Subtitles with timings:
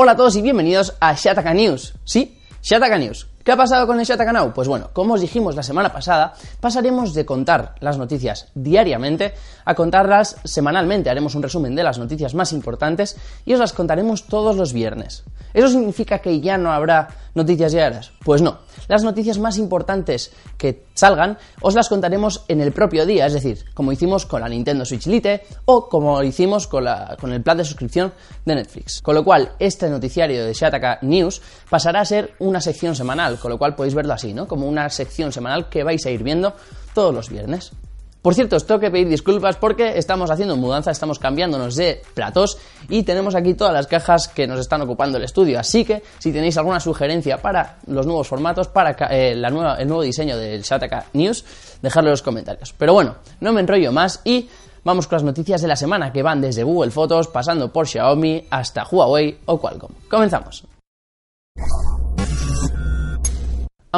[0.00, 1.92] Hola a todos y bienvenidos a Shataka News.
[2.04, 3.26] Sí, Shataka News.
[3.48, 4.52] ¿Qué ha pasado con el Shataka Now?
[4.52, 9.32] Pues bueno, como os dijimos la semana pasada, pasaremos de contar las noticias diariamente
[9.64, 11.08] a contarlas semanalmente.
[11.08, 13.16] Haremos un resumen de las noticias más importantes
[13.46, 15.24] y os las contaremos todos los viernes.
[15.54, 18.12] ¿Eso significa que ya no habrá noticias diarias?
[18.22, 18.58] Pues no.
[18.86, 23.64] Las noticias más importantes que salgan os las contaremos en el propio día, es decir,
[23.72, 28.12] como hicimos con la Nintendo Switch Lite o como hicimos con, el plan de suscripción
[28.44, 29.00] de Netflix.
[29.00, 31.40] Con lo cual, este noticiario de Shataka News
[31.70, 34.46] pasará a ser una sección semanal, con lo cual podéis verlo así, ¿no?
[34.46, 36.54] Como una sección semanal que vais a ir viendo
[36.94, 37.72] todos los viernes.
[38.20, 42.58] Por cierto, os tengo que pedir disculpas porque estamos haciendo mudanza, estamos cambiándonos de platos
[42.88, 45.60] y tenemos aquí todas las cajas que nos están ocupando el estudio.
[45.60, 49.86] Así que si tenéis alguna sugerencia para los nuevos formatos, para eh, la nueva, el
[49.86, 51.44] nuevo diseño del Shataka News,
[51.80, 52.74] dejadlo en los comentarios.
[52.76, 54.48] Pero bueno, no me enrollo más y
[54.82, 58.48] vamos con las noticias de la semana que van desde Google Fotos, pasando por Xiaomi
[58.50, 59.92] hasta Huawei o Qualcomm.
[60.10, 60.64] Comenzamos.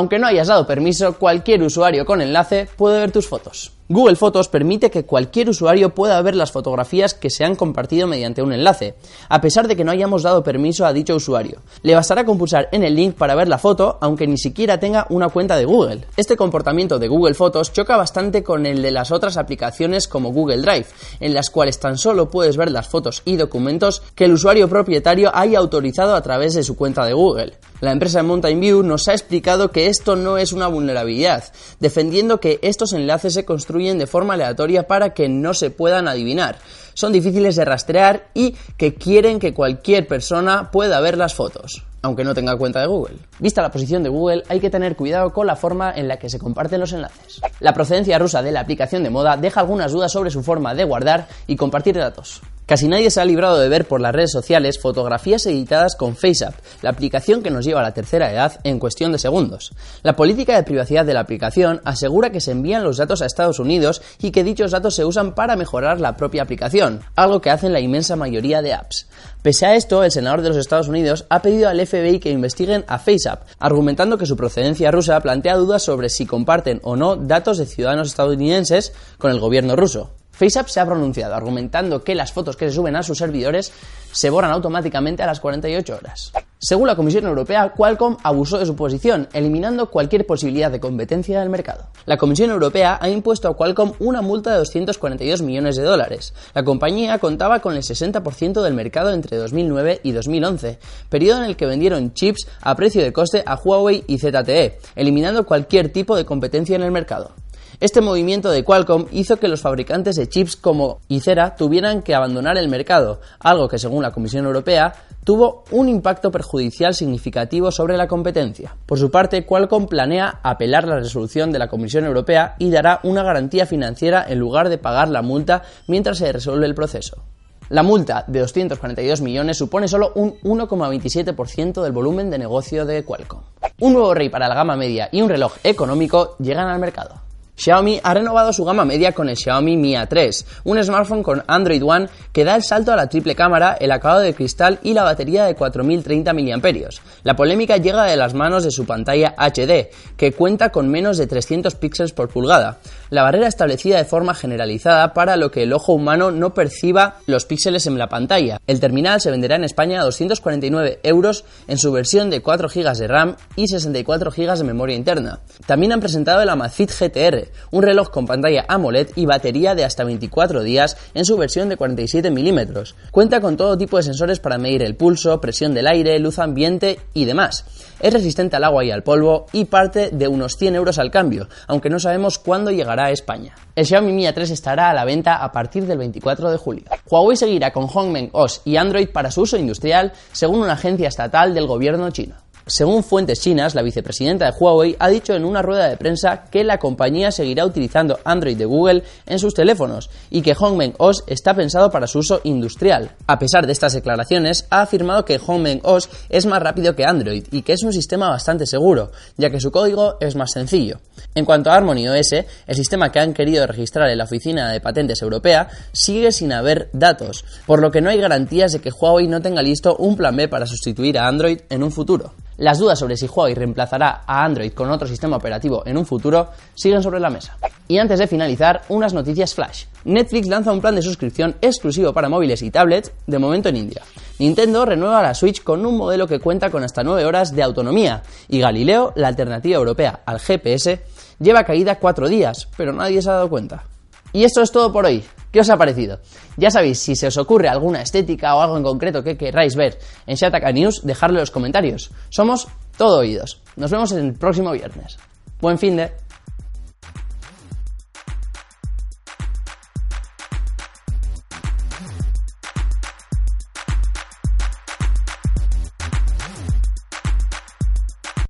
[0.00, 3.79] Aunque no hayas dado permiso, cualquier usuario con enlace puede ver tus fotos.
[3.92, 8.40] Google Fotos permite que cualquier usuario pueda ver las fotografías que se han compartido mediante
[8.40, 8.94] un enlace,
[9.28, 11.58] a pesar de que no hayamos dado permiso a dicho usuario.
[11.82, 15.08] Le bastará con pulsar en el link para ver la foto, aunque ni siquiera tenga
[15.10, 16.04] una cuenta de Google.
[16.16, 20.62] Este comportamiento de Google Fotos choca bastante con el de las otras aplicaciones como Google
[20.62, 20.86] Drive,
[21.18, 25.32] en las cuales tan solo puedes ver las fotos y documentos que el usuario propietario
[25.34, 27.54] haya autorizado a través de su cuenta de Google.
[27.80, 31.44] La empresa Mountain View nos ha explicado que esto no es una vulnerabilidad,
[31.80, 36.58] defendiendo que estos enlaces se construyen de forma aleatoria para que no se puedan adivinar.
[36.94, 42.24] Son difíciles de rastrear y que quieren que cualquier persona pueda ver las fotos aunque
[42.24, 43.16] no tenga cuenta de Google.
[43.40, 46.30] Vista la posición de Google, hay que tener cuidado con la forma en la que
[46.30, 47.40] se comparten los enlaces.
[47.60, 50.84] La procedencia rusa de la aplicación de moda deja algunas dudas sobre su forma de
[50.84, 52.40] guardar y compartir datos.
[52.70, 56.54] Casi nadie se ha librado de ver por las redes sociales fotografías editadas con FaceApp,
[56.82, 59.72] la aplicación que nos lleva a la tercera edad en cuestión de segundos.
[60.04, 63.58] La política de privacidad de la aplicación asegura que se envían los datos a Estados
[63.58, 67.72] Unidos y que dichos datos se usan para mejorar la propia aplicación, algo que hacen
[67.72, 69.08] la inmensa mayoría de apps.
[69.42, 72.84] Pese a esto, el senador de los Estados Unidos ha pedido al FBI que investiguen
[72.86, 77.58] a FaceApp, argumentando que su procedencia rusa plantea dudas sobre si comparten o no datos
[77.58, 80.19] de ciudadanos estadounidenses con el gobierno ruso.
[80.40, 83.74] FaceApp se ha pronunciado argumentando que las fotos que se suben a sus servidores
[84.10, 86.32] se borran automáticamente a las 48 horas.
[86.58, 91.50] Según la Comisión Europea, Qualcomm abusó de su posición, eliminando cualquier posibilidad de competencia del
[91.50, 91.88] mercado.
[92.06, 96.32] La Comisión Europea ha impuesto a Qualcomm una multa de 242 millones de dólares.
[96.54, 100.78] La compañía contaba con el 60% del mercado entre 2009 y 2011,
[101.10, 105.44] periodo en el que vendieron chips a precio de coste a Huawei y ZTE, eliminando
[105.44, 107.32] cualquier tipo de competencia en el mercado.
[107.80, 112.58] Este movimiento de Qualcomm hizo que los fabricantes de chips como Icera tuvieran que abandonar
[112.58, 114.92] el mercado, algo que según la Comisión Europea
[115.24, 118.76] tuvo un impacto perjudicial significativo sobre la competencia.
[118.84, 123.22] Por su parte, Qualcomm planea apelar la resolución de la Comisión Europea y dará una
[123.22, 127.22] garantía financiera en lugar de pagar la multa mientras se resuelve el proceso.
[127.70, 133.40] La multa de 242 millones supone solo un 1,27% del volumen de negocio de Qualcomm.
[133.78, 137.29] Un nuevo rey para la gama media y un reloj económico llegan al mercado.
[137.60, 141.82] Xiaomi ha renovado su gama media con el Xiaomi Mi A3, un smartphone con Android
[141.84, 145.02] One que da el salto a la triple cámara, el acabado de cristal y la
[145.02, 146.88] batería de 4030 mAh.
[147.22, 151.26] La polémica llega de las manos de su pantalla HD, que cuenta con menos de
[151.26, 152.78] 300 píxeles por pulgada,
[153.10, 157.44] la barrera establecida de forma generalizada para lo que el ojo humano no perciba los
[157.44, 158.58] píxeles en la pantalla.
[158.66, 162.96] El terminal se venderá en España a 249 euros en su versión de 4 GB
[162.96, 165.40] de RAM y 64 GB de memoria interna.
[165.66, 170.04] También han presentado el Amazfit GTR, un reloj con pantalla AMOLED y batería de hasta
[170.04, 172.94] 24 días en su versión de 47 milímetros.
[173.10, 176.98] Cuenta con todo tipo de sensores para medir el pulso, presión del aire, luz ambiente
[177.14, 177.64] y demás.
[178.00, 181.48] Es resistente al agua y al polvo y parte de unos 100 euros al cambio,
[181.66, 183.54] aunque no sabemos cuándo llegará a España.
[183.76, 186.84] El Xiaomi Mi A3 estará a la venta a partir del 24 de julio.
[187.10, 191.54] Huawei seguirá con Hongmeng OS y Android para su uso industrial, según una agencia estatal
[191.54, 192.36] del gobierno chino.
[192.70, 196.62] Según fuentes chinas, la vicepresidenta de Huawei ha dicho en una rueda de prensa que
[196.62, 201.52] la compañía seguirá utilizando Android de Google en sus teléfonos y que Hongmeng OS está
[201.52, 203.10] pensado para su uso industrial.
[203.26, 207.44] A pesar de estas declaraciones, ha afirmado que Hongmeng OS es más rápido que Android
[207.50, 211.00] y que es un sistema bastante seguro, ya que su código es más sencillo.
[211.34, 212.32] En cuanto a Harmony OS,
[212.68, 216.88] el sistema que han querido registrar en la Oficina de Patentes Europea sigue sin haber
[216.92, 220.36] datos, por lo que no hay garantías de que Huawei no tenga listo un plan
[220.36, 222.32] B para sustituir a Android en un futuro.
[222.60, 226.50] Las dudas sobre si Huawei reemplazará a Android con otro sistema operativo en un futuro
[226.74, 227.56] siguen sobre la mesa.
[227.88, 229.86] Y antes de finalizar, unas noticias flash.
[230.04, 234.02] Netflix lanza un plan de suscripción exclusivo para móviles y tablets, de momento en India.
[234.38, 238.22] Nintendo renueva la Switch con un modelo que cuenta con hasta 9 horas de autonomía.
[238.48, 241.02] Y Galileo, la alternativa europea al GPS,
[241.38, 243.84] lleva caída 4 días, pero nadie se ha dado cuenta.
[244.32, 245.24] Y esto es todo por hoy.
[245.50, 246.20] ¿Qué os ha parecido?
[246.56, 249.98] Ya sabéis, si se os ocurre alguna estética o algo en concreto que queráis ver
[250.26, 252.10] en Shataka News, dejadlo en los comentarios.
[252.28, 253.60] Somos todo oídos.
[253.76, 255.18] Nos vemos el próximo viernes.
[255.60, 256.12] Buen fin de...